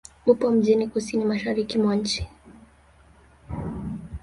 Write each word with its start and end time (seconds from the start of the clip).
Upo 0.25 0.51
mjini 0.51 0.87
kusini-mashariki 0.87 1.77
mwa 1.77 1.95
nchi. 1.95 2.27